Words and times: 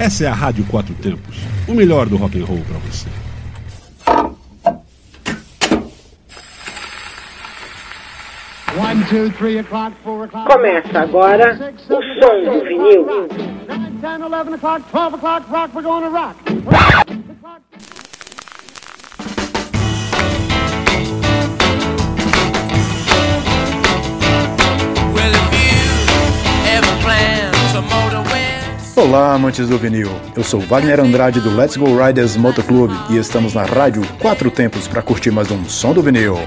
Essa 0.00 0.24
é 0.24 0.28
a 0.28 0.32
Rádio 0.32 0.64
Quatro 0.64 0.94
Tempos, 0.94 1.36
o 1.68 1.74
melhor 1.74 2.08
do 2.08 2.16
rock 2.16 2.40
and 2.40 2.46
roll 2.46 2.62
para 2.66 2.78
você. 2.78 3.06
Começa 10.46 11.00
agora 11.00 11.74
o 11.74 12.02
som 12.18 12.44
do 12.44 12.64
vinil. 12.64 13.06
10, 14.00 14.22
11 14.22 14.54
o'clock, 14.54 14.82
12 14.90 15.16
o'clock, 15.16 15.50
rock, 15.50 15.74
we're 15.74 15.82
going 15.82 16.04
to 16.04 16.08
rock. 16.08 17.09
Olá, 28.96 29.34
amantes 29.34 29.68
do 29.68 29.78
vinil. 29.78 30.10
Eu 30.36 30.42
sou 30.42 30.60
Wagner 30.60 31.00
Andrade 31.00 31.40
do 31.40 31.54
Let's 31.54 31.76
Go 31.76 31.96
Riders 31.96 32.36
Motoclube 32.36 32.94
e 33.08 33.16
estamos 33.16 33.54
na 33.54 33.64
rádio 33.64 34.02
Quatro 34.18 34.50
Tempos 34.50 34.88
para 34.88 35.00
curtir 35.00 35.30
mais 35.30 35.50
um 35.50 35.64
som 35.64 35.94
do 35.94 36.02
vinil. 36.02 36.38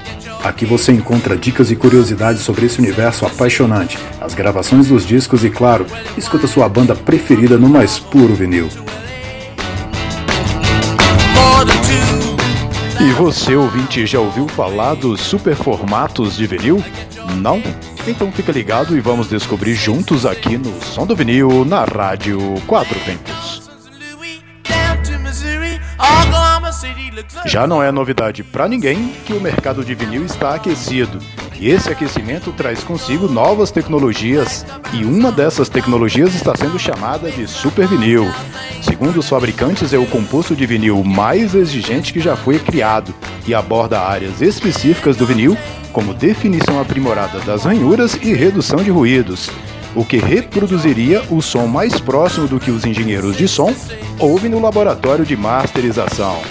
Aqui 0.42 0.64
você 0.64 0.92
encontra 0.92 1.36
dicas 1.36 1.70
e 1.70 1.76
curiosidades 1.76 2.42
sobre 2.42 2.66
esse 2.66 2.78
universo 2.78 3.26
apaixonante, 3.26 3.98
as 4.20 4.34
gravações 4.34 4.88
dos 4.88 5.06
discos 5.06 5.42
e, 5.42 5.50
claro, 5.50 5.86
escuta 6.16 6.46
sua 6.46 6.68
banda 6.68 6.94
preferida 6.94 7.56
no 7.56 7.68
mais 7.68 7.98
puro 7.98 8.34
vinil. 8.34 8.68
E 13.00 13.10
você, 13.12 13.54
ouvinte, 13.54 14.06
já 14.06 14.20
ouviu 14.20 14.46
falar 14.48 14.94
dos 14.94 15.20
super 15.20 15.56
formatos 15.56 16.36
de 16.36 16.46
vinil? 16.46 16.82
Não? 17.36 17.62
Então 18.06 18.30
fica 18.30 18.52
ligado 18.52 18.96
e 18.96 19.00
vamos 19.00 19.28
descobrir 19.28 19.74
juntos 19.74 20.26
aqui 20.26 20.58
no 20.58 20.82
Som 20.82 21.06
do 21.06 21.16
Vinil, 21.16 21.64
na 21.64 21.84
Rádio 21.84 22.38
Quatro 22.66 22.98
Tempos. 23.00 23.64
Já 27.46 27.66
não 27.66 27.82
é 27.82 27.92
novidade 27.92 28.42
para 28.42 28.68
ninguém 28.68 29.12
que 29.24 29.32
o 29.32 29.40
mercado 29.40 29.84
de 29.84 29.94
vinil 29.94 30.24
está 30.24 30.54
aquecido. 30.54 31.18
E 31.58 31.68
esse 31.68 31.90
aquecimento 31.90 32.52
traz 32.52 32.82
consigo 32.82 33.28
novas 33.28 33.70
tecnologias, 33.70 34.66
e 34.92 35.04
uma 35.04 35.30
dessas 35.30 35.68
tecnologias 35.68 36.34
está 36.34 36.54
sendo 36.56 36.78
chamada 36.78 37.30
de 37.30 37.46
super 37.46 37.86
vinil. 37.86 38.26
Segundo 38.82 39.18
os 39.20 39.28
fabricantes, 39.28 39.92
é 39.92 39.98
o 39.98 40.06
composto 40.06 40.56
de 40.56 40.66
vinil 40.66 41.02
mais 41.04 41.54
exigente 41.54 42.12
que 42.12 42.20
já 42.20 42.36
foi 42.36 42.58
criado 42.58 43.14
e 43.46 43.54
aborda 43.54 44.00
áreas 44.00 44.42
específicas 44.42 45.16
do 45.16 45.26
vinil 45.26 45.56
como 45.94 46.12
definição 46.12 46.80
aprimorada 46.80 47.38
das 47.40 47.64
ranhuras 47.64 48.14
e 48.20 48.34
redução 48.34 48.82
de 48.82 48.90
ruídos, 48.90 49.48
o 49.94 50.04
que 50.04 50.16
reproduziria 50.16 51.22
o 51.30 51.40
som 51.40 51.68
mais 51.68 52.00
próximo 52.00 52.48
do 52.48 52.58
que 52.58 52.72
os 52.72 52.84
engenheiros 52.84 53.36
de 53.36 53.46
som 53.46 53.72
ouvem 54.18 54.50
no 54.50 54.60
laboratório 54.60 55.24
de 55.24 55.36
masterização. 55.36 56.42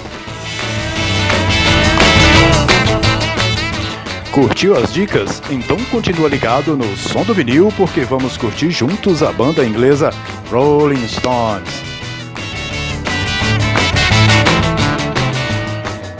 Curtiu 4.31 4.75
as 4.75 4.91
dicas? 4.91 5.43
Então 5.51 5.77
continua 5.91 6.29
ligado 6.29 6.75
no 6.75 6.95
som 6.97 7.23
do 7.23 7.33
vinil 7.35 7.71
porque 7.77 8.01
vamos 8.01 8.37
curtir 8.37 8.71
juntos 8.71 9.21
a 9.21 9.31
banda 9.31 9.63
inglesa 9.63 10.09
Rolling 10.49 11.07
Stones. 11.07 11.92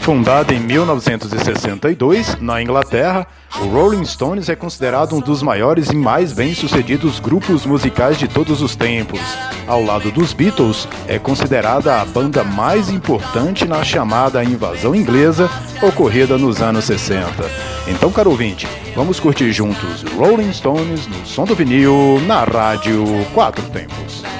Fundada 0.04 0.52
em 0.52 0.60
1962 0.60 2.38
na 2.38 2.60
Inglaterra, 2.60 3.26
o 3.58 3.64
Rolling 3.68 4.04
Stones 4.04 4.50
é 4.50 4.54
considerado 4.54 5.16
um 5.16 5.20
dos 5.20 5.42
maiores 5.42 5.88
e 5.88 5.96
mais 5.96 6.30
bem-sucedidos 6.30 7.18
grupos 7.18 7.64
musicais 7.64 8.18
de 8.18 8.28
todos 8.28 8.60
os 8.60 8.76
tempos. 8.76 9.18
Ao 9.66 9.82
lado 9.82 10.10
dos 10.10 10.34
Beatles, 10.34 10.86
é 11.08 11.18
considerada 11.18 12.02
a 12.02 12.04
banda 12.04 12.44
mais 12.44 12.90
importante 12.90 13.64
na 13.64 13.82
chamada 13.82 14.44
invasão 14.44 14.94
inglesa 14.94 15.48
ocorrida 15.80 16.36
nos 16.36 16.60
anos 16.60 16.84
60. 16.84 17.24
Então, 17.86 18.12
caro 18.12 18.28
ouvinte, 18.28 18.68
vamos 18.94 19.18
curtir 19.18 19.50
juntos 19.52 20.02
Rolling 20.18 20.52
Stones 20.52 21.06
no 21.06 21.24
som 21.24 21.46
do 21.46 21.54
vinil 21.54 22.20
na 22.26 22.44
rádio 22.44 23.06
Quatro 23.32 23.64
Tempos. 23.70 24.33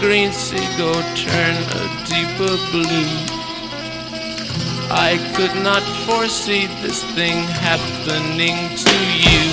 green 0.00 0.32
seagull 0.32 1.02
turn 1.14 1.56
a 1.56 1.84
deeper 2.04 2.56
blue. 2.70 3.10
I 4.90 5.18
could 5.34 5.62
not 5.62 5.82
foresee 6.06 6.66
this 6.82 7.02
thing 7.14 7.36
happening 7.44 8.56
to 8.76 8.94
you. 9.24 9.44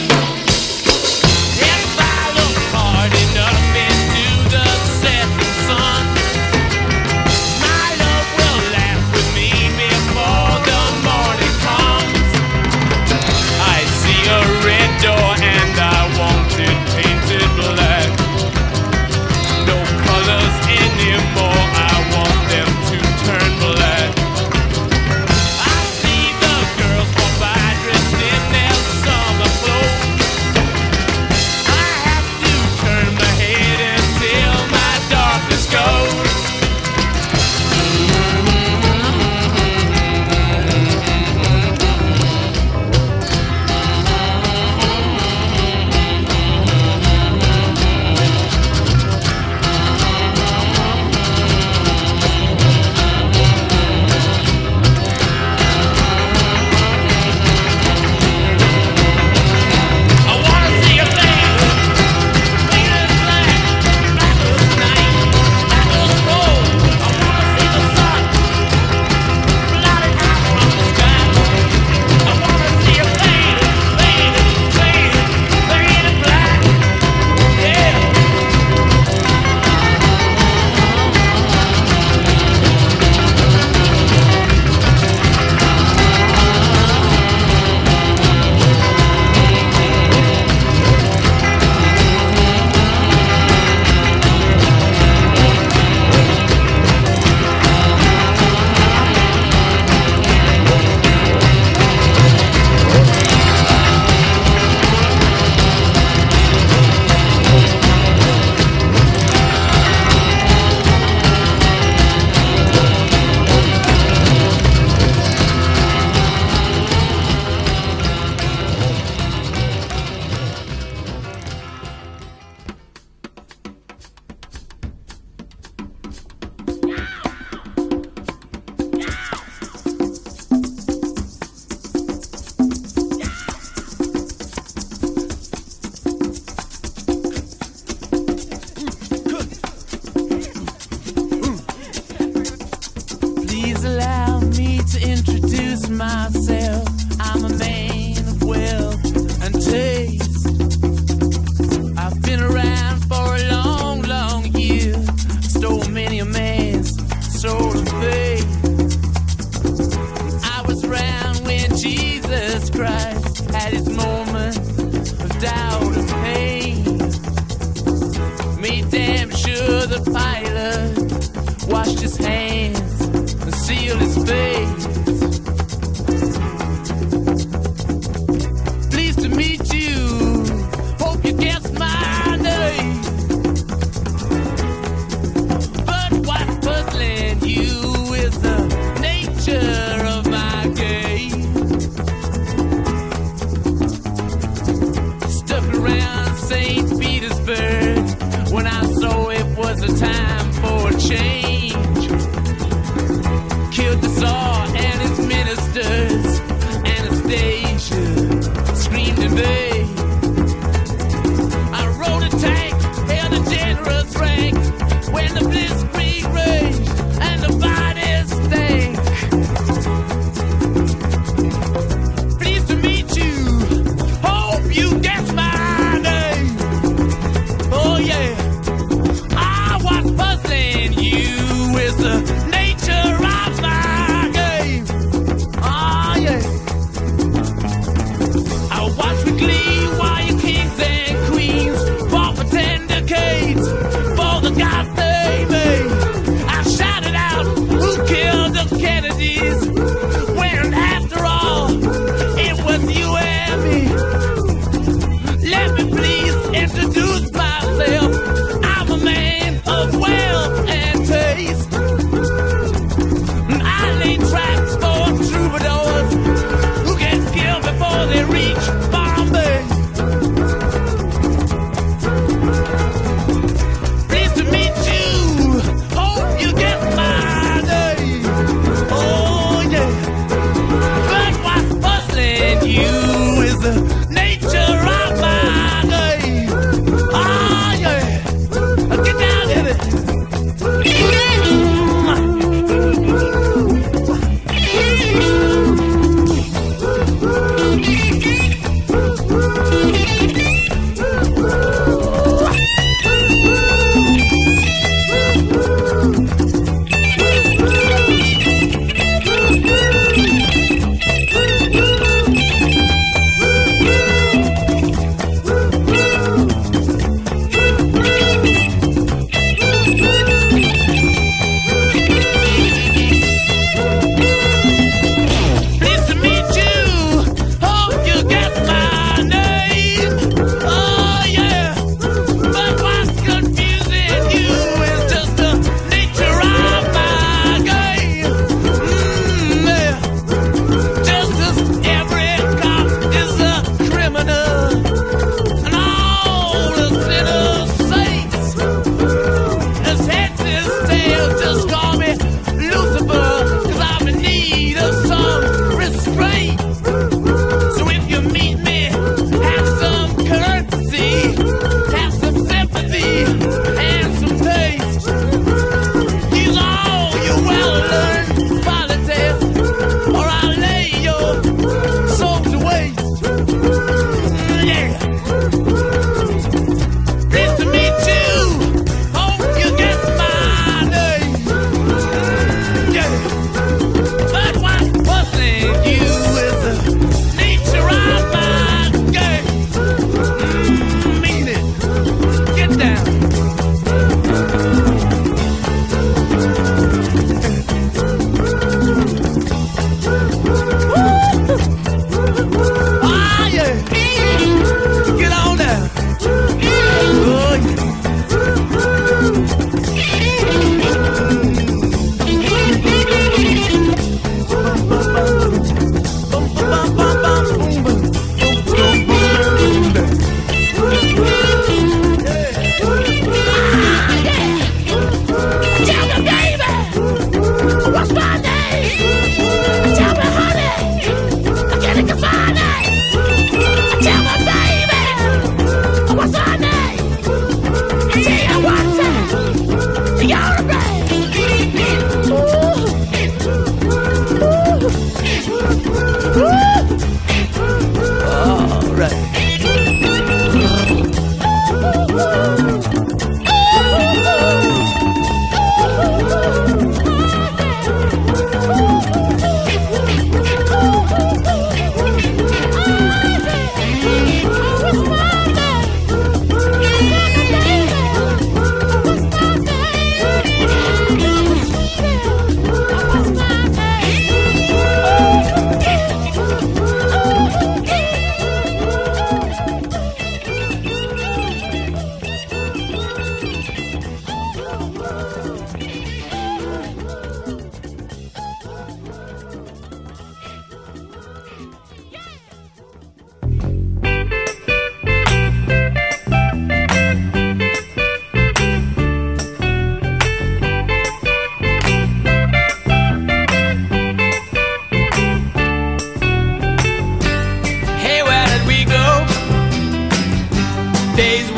If 1.71 1.99
I 1.99 2.23
look 2.37 2.57
hard 2.73 3.13
enough 3.25 3.92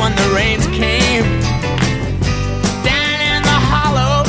when 0.06 0.14
the 0.14 0.34
rains 0.36 0.64
came. 0.68 1.24
Down 2.86 3.18
in 3.32 3.42
the 3.42 3.58
hollow, 3.72 4.22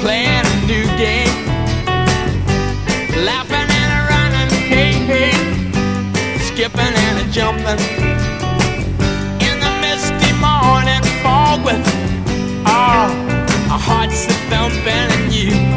playing 0.00 0.46
a 0.54 0.56
new 0.70 0.86
game, 1.04 1.34
laughing 3.26 3.68
and 3.80 3.90
a 3.98 4.00
running, 4.12 4.50
hey, 4.70 4.92
hey, 5.10 5.34
skipping 6.38 6.94
and 7.06 7.16
a 7.24 7.32
jumping. 7.32 7.82
In 9.48 9.56
the 9.64 9.72
misty 9.82 10.32
morning 10.38 11.02
fog 11.20 11.64
with 11.64 11.82
oh, 12.64 13.10
our 13.72 13.82
hearts 13.88 14.26
thumping 14.48 15.08
and 15.16 15.32
you. 15.32 15.71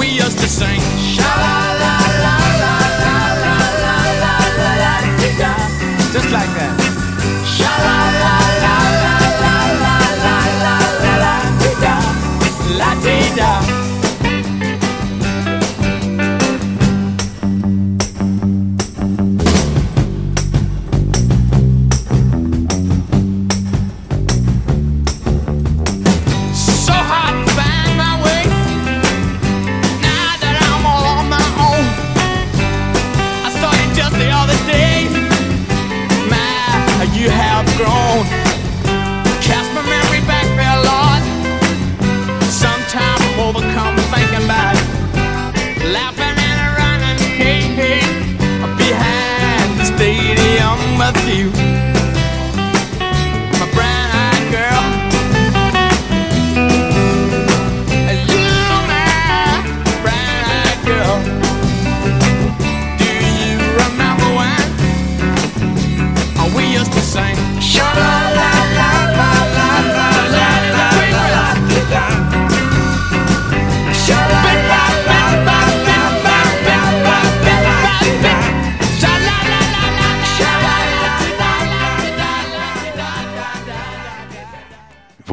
we 0.00 0.06
used 0.06 0.38
to 0.38 0.48
sing. 0.48 0.80
Shout 0.98 1.38
out. 1.38 1.49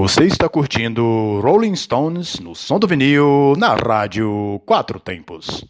Você 0.08 0.24
está 0.24 0.48
curtindo 0.48 1.42
Rolling 1.42 1.76
Stones 1.76 2.40
no 2.40 2.56
som 2.56 2.80
do 2.80 2.88
vinil 2.88 3.56
na 3.58 3.76
Rádio 3.76 4.58
Quatro 4.66 5.02
Tempos. 5.02 5.66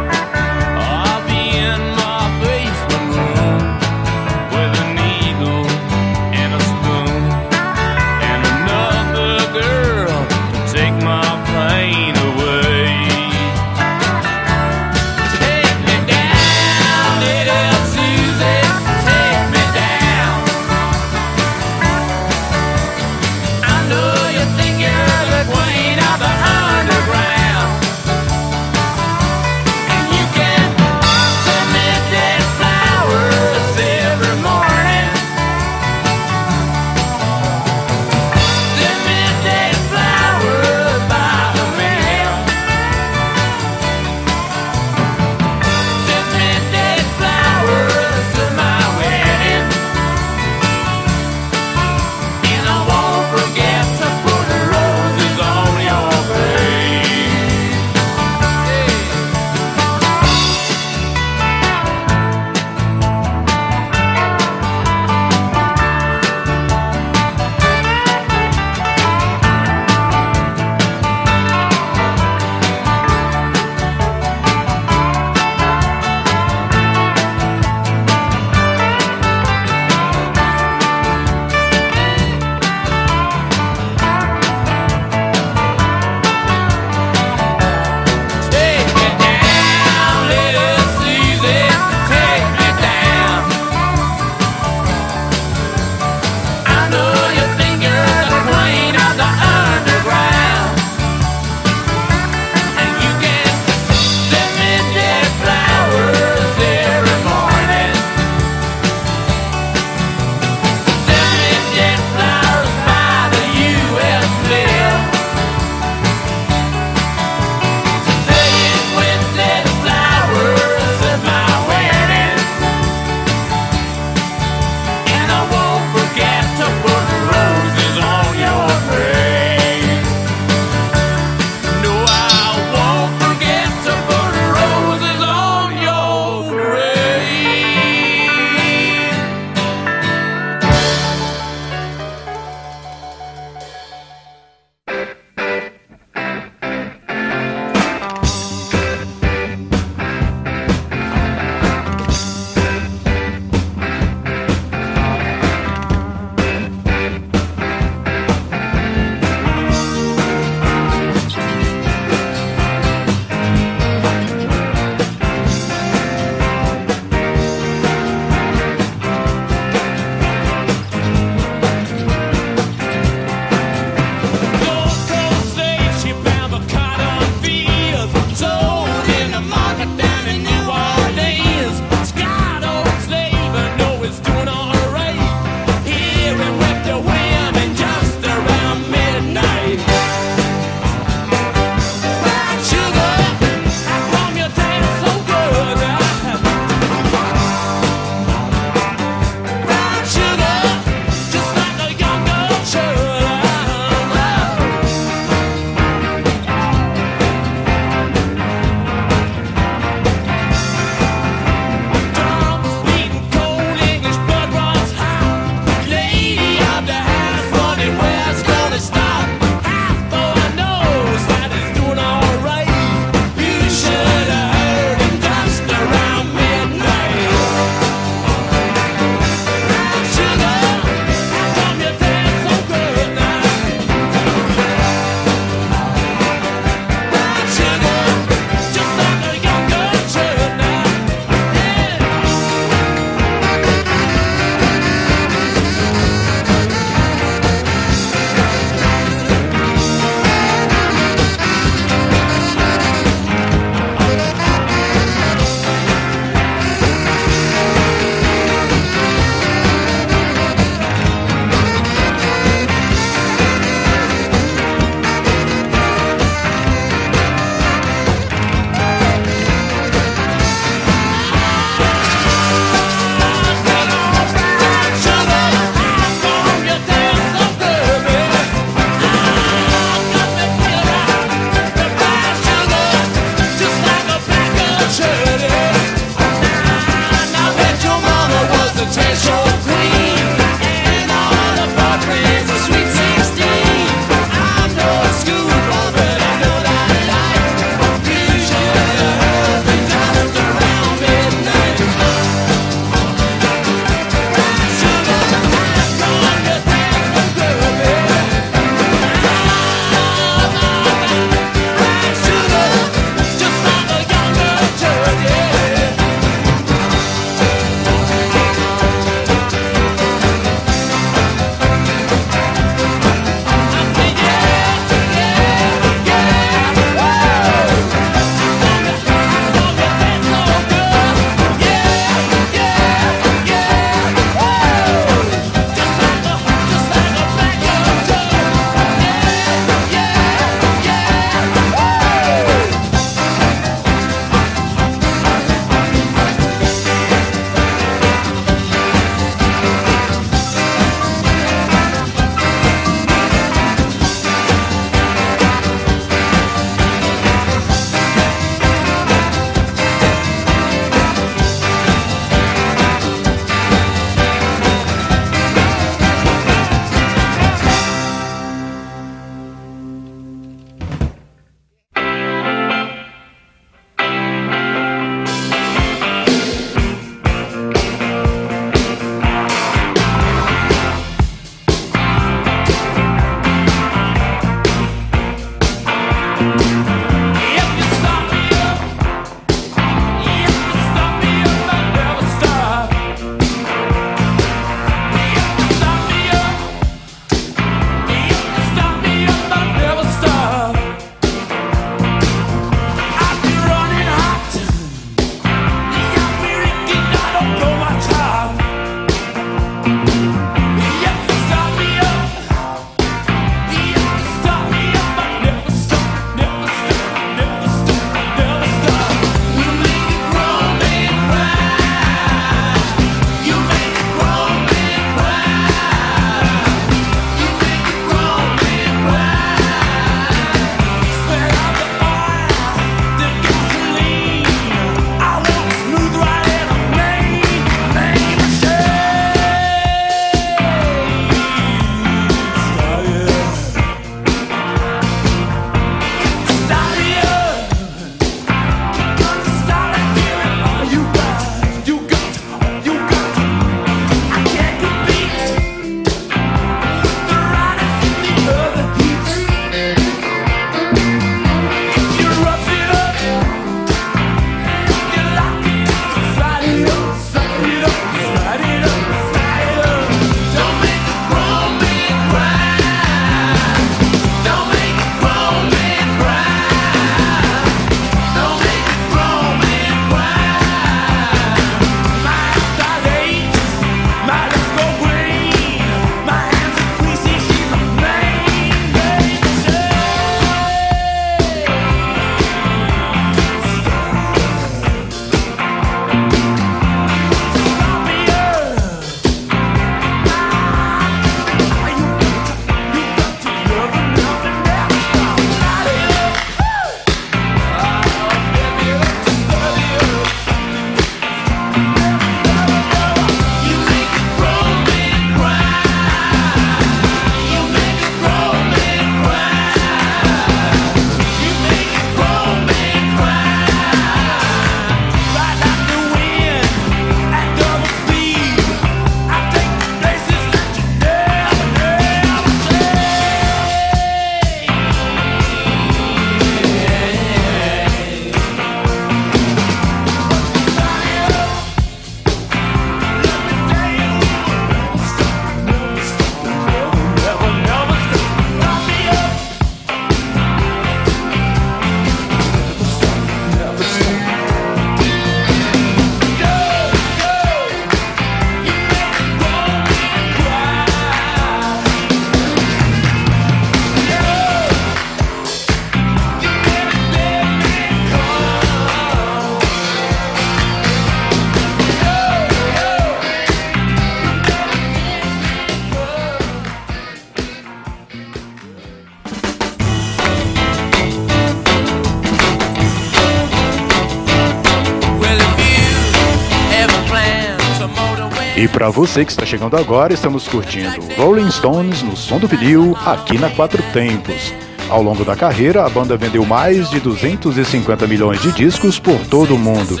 Para 588.86 588.92
você 588.92 589.24
que 589.24 589.32
está 589.32 589.44
chegando 589.44 589.76
agora, 589.76 590.12
estamos 590.12 590.46
curtindo 590.46 591.00
Rolling 591.16 591.50
Stones 591.50 592.04
no 592.04 592.16
som 592.16 592.38
do 592.38 592.46
vinil 592.46 592.96
aqui 593.04 593.36
na 593.36 593.50
Quatro 593.50 593.82
Tempos. 593.92 594.54
Ao 594.88 595.02
longo 595.02 595.24
da 595.24 595.34
carreira, 595.34 595.84
a 595.84 595.88
banda 595.88 596.16
vendeu 596.16 596.46
mais 596.46 596.88
de 596.88 597.00
250 597.00 598.06
milhões 598.06 598.40
de 598.40 598.52
discos 598.52 599.00
por 599.00 599.18
todo 599.26 599.56
o 599.56 599.58
mundo. 599.58 600.00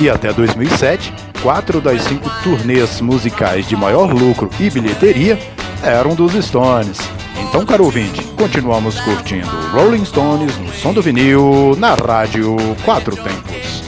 E 0.00 0.10
até 0.10 0.32
2007, 0.32 1.14
quatro 1.42 1.80
das 1.80 2.02
cinco 2.02 2.28
turnês 2.42 3.00
musicais 3.00 3.68
de 3.68 3.76
maior 3.76 4.12
lucro 4.12 4.50
e 4.58 4.68
bilheteria 4.68 5.38
eram 5.80 6.16
dos 6.16 6.32
Stones. 6.44 6.98
Então, 7.40 7.64
caro 7.64 7.84
ouvinte, 7.84 8.20
continuamos 8.36 8.98
curtindo 8.98 9.48
Rolling 9.70 10.04
Stones 10.04 10.58
no 10.58 10.72
som 10.72 10.92
do 10.92 11.00
vinil 11.00 11.76
na 11.78 11.94
rádio 11.94 12.56
Quatro 12.84 13.14
Tempos. 13.14 13.84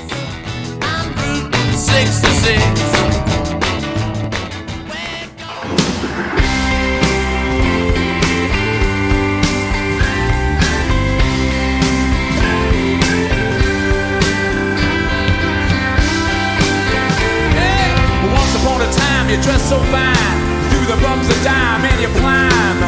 You 19.37 19.43
dressed 19.43 19.69
so 19.69 19.79
fine. 19.93 20.37
Through 20.71 20.87
the 20.87 20.99
bumps 21.03 21.29
of 21.29 21.39
time 21.45 21.85
and 21.85 22.01
you 22.01 22.09
climb. 22.21 22.79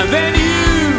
And 0.00 0.08
then 0.10 0.34
you 0.34 0.94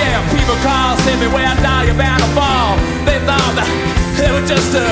yeah 0.00 0.20
people 0.34 0.56
call 0.66 0.96
say 1.04 1.14
me 1.20 1.26
where 1.28 1.54
down 1.64 1.86
you're 1.86 1.96
bound 1.96 2.20
to 2.22 2.30
fall. 2.36 2.76
They 3.06 3.18
thought 3.24 3.54
that 3.58 3.68
they 4.18 4.30
were 4.32 4.46
just 4.46 4.74
uh, 4.74 4.84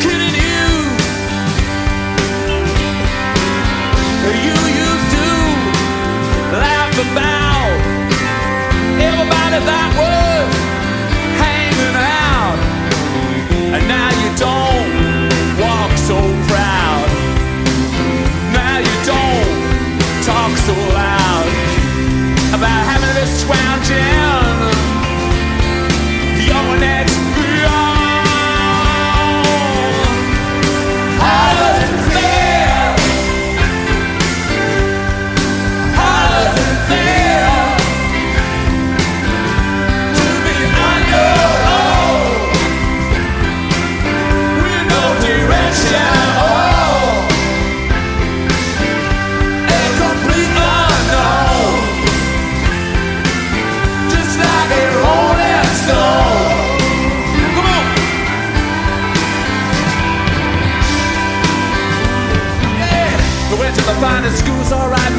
kidding 0.00 0.36
you. 0.44 0.64
You 4.44 4.56
used 4.84 5.08
to 5.16 5.28
laugh 6.60 6.96
about 6.96 7.76
everybody 9.00 9.58
that 9.68 10.03
down. 23.84 24.23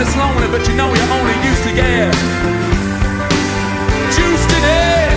Schools, 0.03 0.15
alright, 0.15 0.35
Lonely, 0.35 0.47
but 0.51 0.67
you 0.67 0.75
know 0.75 0.91
you 0.91 1.03
only 1.11 1.35
used 1.47 1.63
to 1.63 1.73
get 1.73 2.11
juiced 4.11 4.51
in 4.51 4.63
it. 4.63 5.15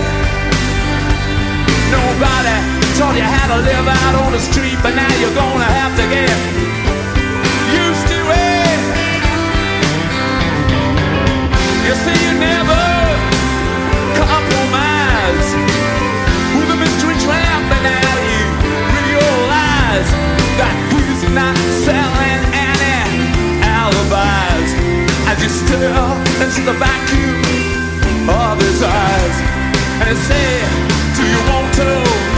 Nobody 1.91 2.55
taught 2.95 3.15
you 3.15 3.23
how 3.23 3.47
to 3.55 3.59
live 3.63 3.87
out 3.87 4.15
on 4.23 4.31
the 4.31 4.39
street, 4.39 4.77
but 4.83 4.95
now 4.95 5.11
you're 5.19 5.35
gonna 5.35 5.63
have 5.63 5.95
to 5.99 6.05
get 6.07 6.35
used 7.73 8.05
to 8.07 8.19
it. 8.19 8.79
You 11.85 11.93
see, 11.95 12.17
you 12.25 12.33
never 12.39 12.83
compromise 14.15 15.49
with 16.55 16.69
a 16.71 16.77
mystery 16.77 17.17
tramp, 17.25 17.67
and 17.75 17.83
now 17.83 18.15
you 18.31 18.43
realize 18.95 20.09
that 20.59 20.73
he's 20.91 21.23
not 21.33 21.78
you 25.41 25.49
stare 25.49 25.89
into 26.43 26.61
the 26.61 26.73
vacuum 26.73 28.29
of 28.29 28.59
his 28.61 28.83
eyes, 28.83 29.37
and 30.05 30.17
say, 30.17 30.49
Do 31.15 31.23
you 31.23 31.39
want 31.51 31.73
to 31.75 32.28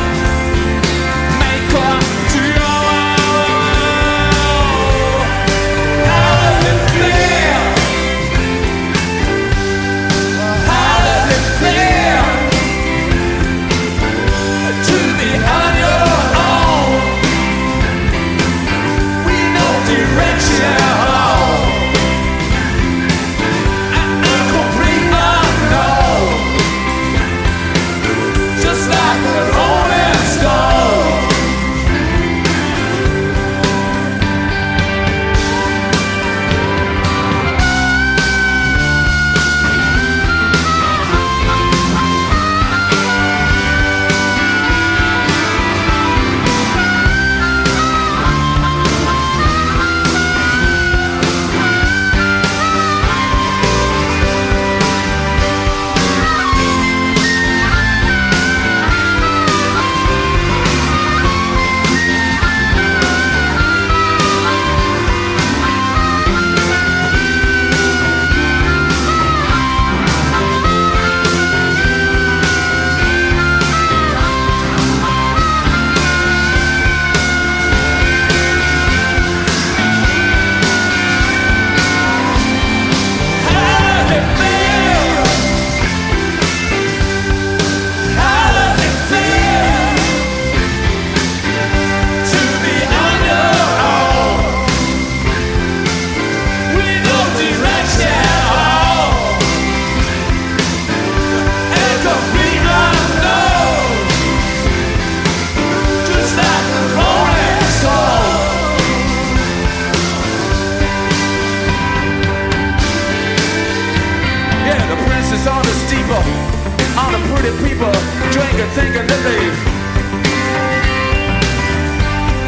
people, 116.12 117.00
all 117.00 117.12
the 117.12 117.20
pretty 117.32 117.52
people, 117.64 117.92
drink 118.36 118.56
and 118.60 118.72
think 118.76 118.96
and 118.96 119.08
live. 119.08 119.56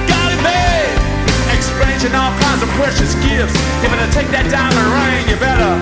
Got 0.07 0.31
it 0.35 0.41
babe?" 0.43 0.99
Exchanging 1.55 2.13
all 2.15 2.33
kinds 2.43 2.61
of 2.63 2.69
precious 2.75 3.15
gifts. 3.23 3.55
If 3.83 3.89
you 3.91 3.97
take 4.11 4.29
that 4.35 4.51
diamond 4.51 4.89
ring, 4.99 5.23
you 5.31 5.37
better. 5.39 5.73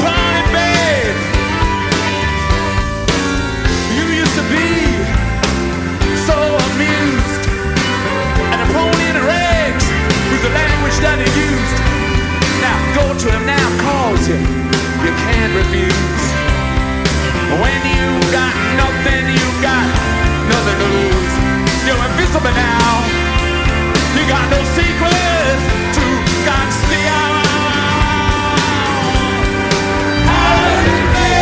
Party, 0.00 0.42
babe! 0.56 1.16
You 3.96 4.04
used 4.22 4.36
to 4.40 4.44
be 4.48 4.68
so 6.28 6.36
amused. 6.68 7.44
Rags 9.16 9.86
the 10.44 10.52
language 10.54 10.98
that 11.04 11.18
used. 11.36 11.76
Now 12.64 12.78
him 13.32 13.44
now, 13.44 13.66
calls 13.84 14.75
you 15.06 15.12
can't 15.30 15.54
refuse. 15.54 16.24
When 17.62 17.80
you 17.94 18.10
got 18.34 18.54
nothing, 18.74 19.24
you 19.38 19.46
got 19.62 19.86
nothing 20.50 20.78
to 20.82 20.88
lose. 20.98 21.34
You're 21.86 22.02
invisible 22.10 22.50
now. 22.50 22.90
You 24.16 24.26
got 24.26 24.50
no 24.50 24.60
secrets 24.74 25.62
to 25.96 26.06
conceal. 26.48 27.30
How 30.26 30.58
does 30.66 30.82
it 30.90 31.06
feel? 31.14 31.35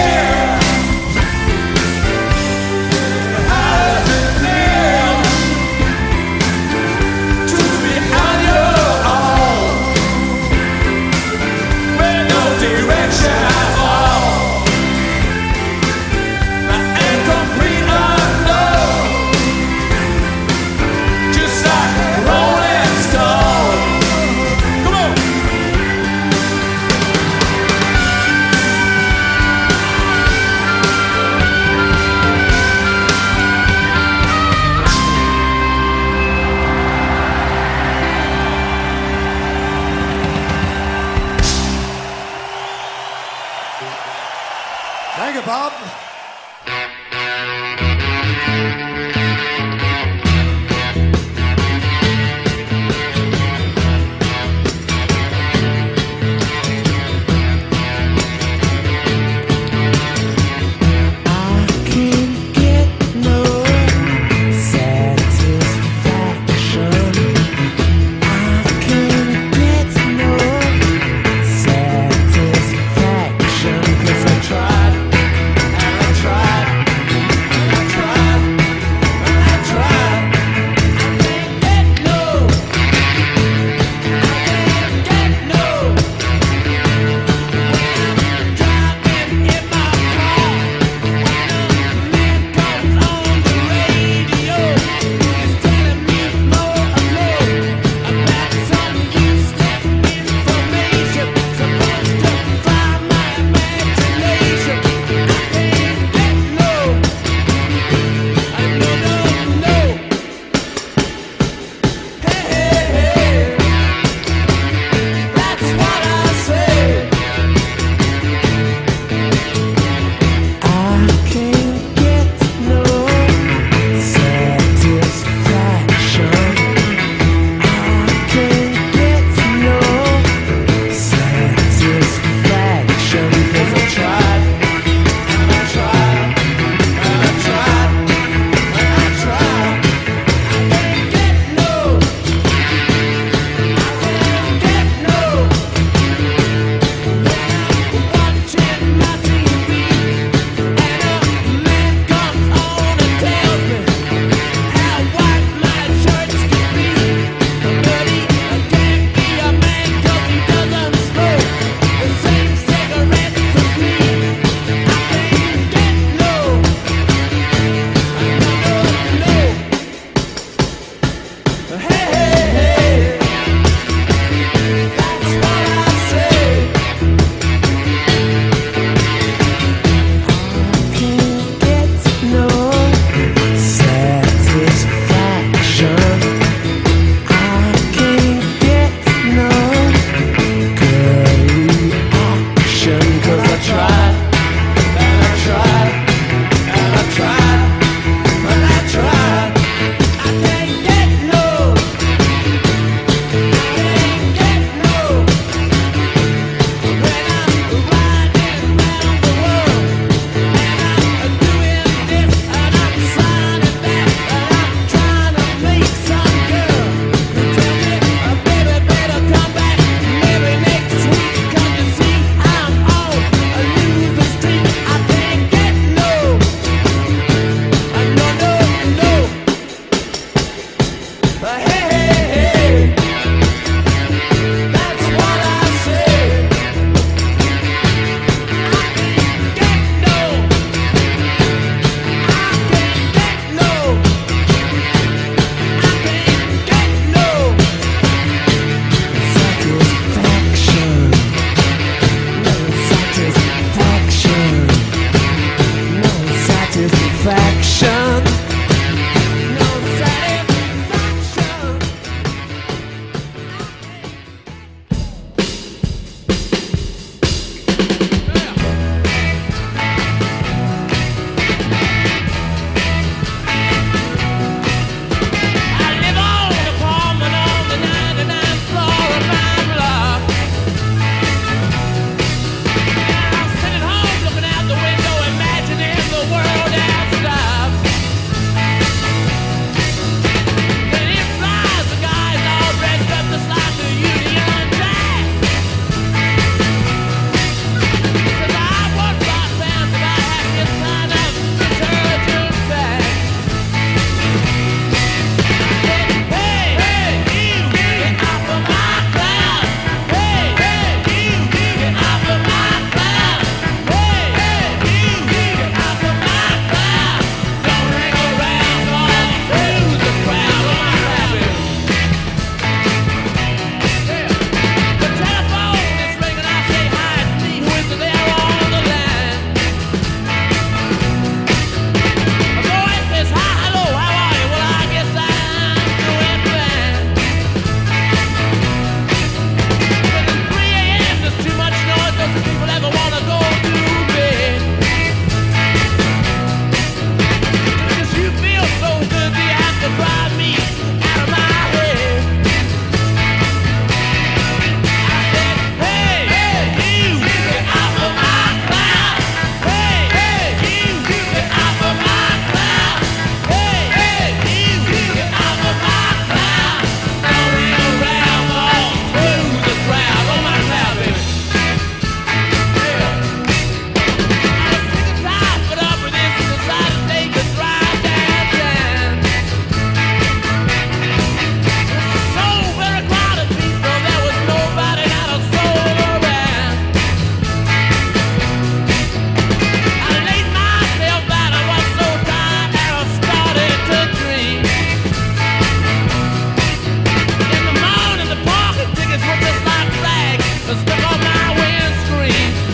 free. 402.30 402.73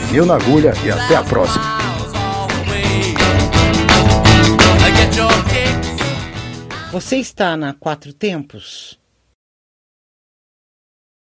Vinil 0.07 0.25
na 0.25 0.35
agulha 0.35 0.73
e 0.83 0.91
até 0.91 1.15
a 1.15 1.23
próxima. 1.23 1.63
Você 6.91 7.15
está 7.15 7.55
na 7.55 7.73
Quatro 7.73 8.11
Tempos? 8.11 9.04